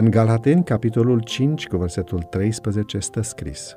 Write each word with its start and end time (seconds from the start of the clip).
În 0.00 0.10
Galateni, 0.10 0.64
capitolul 0.64 1.20
5, 1.20 1.66
cu 1.66 1.76
versetul 1.76 2.22
13, 2.22 2.98
stă 2.98 3.20
scris 3.20 3.76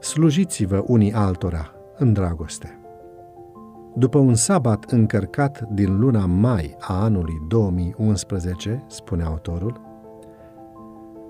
Slujiți-vă 0.00 0.84
unii 0.86 1.12
altora 1.12 1.74
în 1.96 2.12
dragoste. 2.12 2.78
După 3.94 4.18
un 4.18 4.34
sabat 4.34 4.84
încărcat 4.84 5.60
din 5.60 5.98
luna 5.98 6.26
mai 6.26 6.76
a 6.80 7.02
anului 7.02 7.34
2011, 7.48 8.84
spune 8.86 9.22
autorul, 9.22 9.80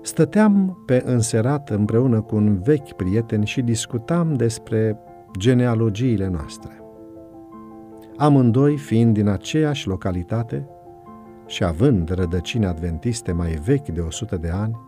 stăteam 0.01 0.83
pe 0.85 1.03
înserat 1.05 1.69
împreună 1.69 2.21
cu 2.21 2.35
un 2.35 2.59
vechi 2.59 2.93
prieten 2.93 3.43
și 3.43 3.61
discutam 3.61 4.33
despre 4.33 4.99
genealogiile 5.37 6.27
noastre. 6.27 6.81
Amândoi 8.17 8.77
fiind 8.77 9.13
din 9.13 9.27
aceeași 9.27 9.87
localitate 9.87 10.67
și 11.49 11.63
având 11.63 12.09
rădăcini 12.09 12.65
adventiste 12.65 13.31
mai 13.31 13.51
vechi 13.51 13.87
de 13.87 13.99
100 13.99 14.35
de 14.35 14.49
ani, 14.49 14.79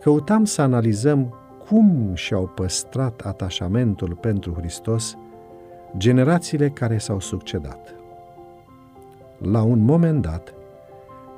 căutam 0.00 0.44
să 0.44 0.62
analizăm 0.62 1.34
cum 1.68 2.10
și-au 2.14 2.46
păstrat 2.46 3.20
atașamentul 3.20 4.18
pentru 4.20 4.52
Hristos 4.52 5.16
generațiile 5.96 6.68
care 6.68 6.98
s-au 6.98 7.20
succedat. 7.20 7.94
La 9.38 9.62
un 9.62 9.78
moment 9.78 10.22
dat, 10.22 10.54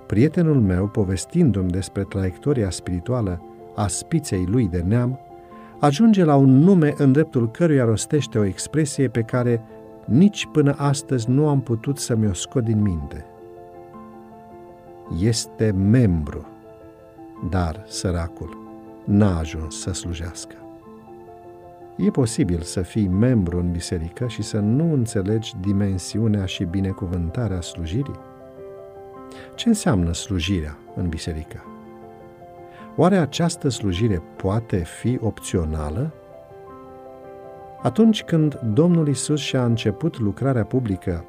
prietenul 0.07 0.61
meu, 0.61 0.89
povestindu-mi 0.89 1.71
despre 1.71 2.03
traiectoria 2.03 2.71
spirituală 2.71 3.43
a 3.75 3.87
spiței 3.87 4.47
lui 4.47 4.69
de 4.69 4.85
neam, 4.87 5.21
ajunge 5.81 6.25
la 6.25 6.37
un 6.37 6.59
nume 6.59 6.95
în 6.97 7.13
dreptul 7.13 7.51
căruia 7.51 7.85
rostește 7.85 8.39
o 8.39 8.45
expresie 8.45 9.09
pe 9.09 9.21
care 9.21 9.63
nici 10.05 10.49
până 10.53 10.75
astăzi 10.79 11.31
nu 11.31 11.49
am 11.49 11.61
putut 11.61 11.99
să 11.99 12.17
mi-o 12.17 12.33
scot 12.33 12.65
din 12.65 12.83
minte. 12.83 13.27
Este 15.19 15.71
membru, 15.71 16.47
dar 17.51 17.85
săracul 17.89 18.57
n-a 19.05 19.39
ajuns 19.39 19.81
să 19.81 19.93
slujească. 19.93 20.55
E 21.97 22.11
posibil 22.11 22.61
să 22.61 22.83
fii 22.83 23.07
membru 23.07 23.59
în 23.59 23.71
biserică 23.71 24.27
și 24.27 24.43
să 24.43 24.59
nu 24.59 24.93
înțelegi 24.93 25.55
dimensiunea 25.61 26.45
și 26.45 26.65
binecuvântarea 26.65 27.61
slujirii? 27.61 28.19
Ce 29.55 29.69
înseamnă 29.69 30.13
slujirea 30.13 30.77
în 30.97 31.09
biserică? 31.09 31.65
Oare 32.97 33.17
această 33.17 33.69
slujire 33.69 34.23
poate 34.37 34.77
fi 34.77 35.19
opțională? 35.21 36.13
Atunci 37.83 38.23
când 38.23 38.61
Domnul 38.73 39.09
Isus 39.09 39.41
și-a 39.41 39.65
început 39.65 40.19
lucrarea 40.19 40.65
publică, 40.65 41.25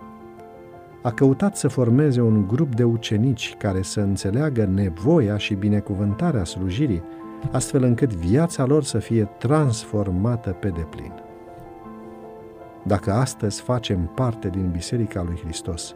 a 1.04 1.12
căutat 1.12 1.58
să 1.58 1.68
formeze 1.68 2.22
un 2.22 2.48
grup 2.48 2.76
de 2.76 2.84
ucenici 2.84 3.56
care 3.58 3.82
să 3.82 4.00
înțeleagă 4.00 4.66
nevoia 4.66 5.38
și 5.38 5.54
binecuvântarea 5.54 6.44
slujirii 6.44 7.04
astfel 7.52 7.84
încât 7.84 8.14
viața 8.14 8.66
lor 8.66 8.84
să 8.84 9.00
fie 9.00 9.30
transformată 9.38 10.50
pe 10.50 10.70
deplin. 10.70 11.12
Dacă 12.84 13.12
astăzi 13.12 13.62
facem 13.62 14.12
parte 14.16 14.50
din 14.50 14.70
Biserica 14.72 15.22
lui 15.22 15.40
Hristos, 15.44 15.96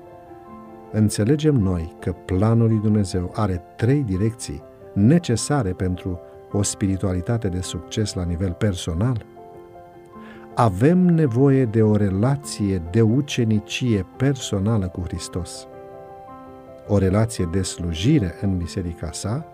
înțelegem 0.92 1.56
noi 1.56 1.96
că 2.00 2.12
planul 2.26 2.68
lui 2.68 2.80
Dumnezeu 2.80 3.32
are 3.36 3.64
trei 3.76 4.04
direcții 4.04 4.64
necesare 4.94 5.72
pentru 5.72 6.20
o 6.52 6.62
spiritualitate 6.62 7.48
de 7.48 7.62
succes 7.62 8.14
la 8.14 8.24
nivel 8.24 8.52
personal, 8.52 9.26
avem 10.60 10.98
nevoie 10.98 11.66
de 11.66 11.82
o 11.82 11.96
relație 11.96 12.82
de 12.92 13.02
ucenicie 13.02 14.06
personală 14.16 14.88
cu 14.88 15.02
Hristos, 15.02 15.68
o 16.88 16.98
relație 16.98 17.50
de 17.52 17.62
slujire 17.62 18.36
în 18.42 18.58
biserica 18.58 19.12
sa 19.12 19.46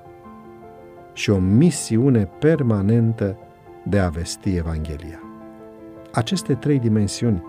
și 1.14 1.30
o 1.30 1.38
misiune 1.38 2.30
permanentă 2.40 3.38
de 3.86 4.00
a 4.00 4.10
vesti 4.10 4.56
Evanghelia. 4.56 5.20
Aceste 6.12 6.54
trei 6.54 6.80
dimensiuni 6.80 7.44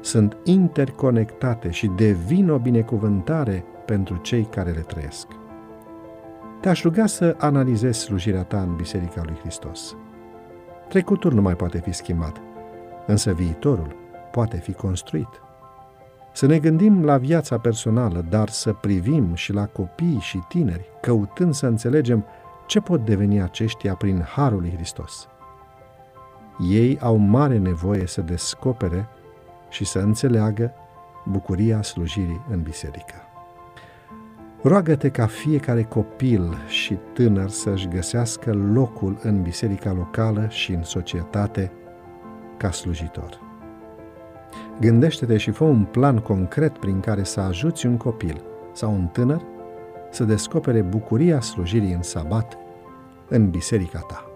sunt 0.00 0.36
interconectate 0.44 1.70
și 1.70 1.86
devin 1.86 2.50
o 2.50 2.58
binecuvântare 2.58 3.64
pentru 3.84 4.16
cei 4.16 4.44
care 4.44 4.70
le 4.70 4.80
trăiesc. 4.80 5.26
Te-aș 6.60 6.82
ruga 6.82 7.06
să 7.06 7.36
analizezi 7.38 7.98
slujirea 7.98 8.42
ta 8.42 8.60
în 8.60 8.76
Biserica 8.76 9.22
lui 9.24 9.36
Hristos. 9.40 9.96
Trecutul 10.88 11.32
nu 11.32 11.42
mai 11.42 11.56
poate 11.56 11.78
fi 11.78 11.92
schimbat, 11.92 12.40
însă 13.06 13.32
viitorul 13.32 13.96
poate 14.30 14.56
fi 14.56 14.72
construit. 14.72 15.28
Să 16.32 16.46
ne 16.46 16.58
gândim 16.58 17.04
la 17.04 17.16
viața 17.16 17.58
personală, 17.58 18.24
dar 18.28 18.48
să 18.48 18.72
privim 18.72 19.34
și 19.34 19.52
la 19.52 19.66
copii 19.66 20.18
și 20.20 20.38
tineri, 20.48 20.88
căutând 21.00 21.54
să 21.54 21.66
înțelegem 21.66 22.24
ce 22.66 22.80
pot 22.80 23.04
deveni 23.04 23.42
aceștia 23.42 23.94
prin 23.94 24.22
Harul 24.22 24.60
lui 24.60 24.72
Hristos? 24.74 25.28
Ei 26.70 26.98
au 27.00 27.16
mare 27.16 27.58
nevoie 27.58 28.06
să 28.06 28.20
descopere 28.20 29.08
și 29.68 29.84
să 29.84 29.98
înțeleagă 29.98 30.72
bucuria 31.26 31.82
slujirii 31.82 32.44
în 32.50 32.62
biserică. 32.62 33.14
Roagă-te 34.62 35.08
ca 35.08 35.26
fiecare 35.26 35.82
copil 35.82 36.56
și 36.68 36.98
tânăr 37.12 37.48
să-și 37.48 37.88
găsească 37.88 38.52
locul 38.52 39.18
în 39.22 39.42
biserica 39.42 39.92
locală 39.92 40.46
și 40.48 40.72
în 40.72 40.82
societate 40.82 41.72
ca 42.56 42.70
slujitor. 42.70 43.40
Gândește-te 44.80 45.36
și 45.36 45.50
fă 45.50 45.64
un 45.64 45.84
plan 45.84 46.18
concret 46.18 46.78
prin 46.78 47.00
care 47.00 47.22
să 47.22 47.40
ajuți 47.40 47.86
un 47.86 47.96
copil 47.96 48.42
sau 48.72 48.92
un 48.92 49.06
tânăr 49.06 49.42
să 50.10 50.24
descopere 50.24 50.82
bucuria 50.82 51.40
slujirii 51.40 51.92
în 51.92 52.02
sabat 52.02 52.58
în 53.28 53.50
biserica 53.50 53.98
ta. 53.98 54.35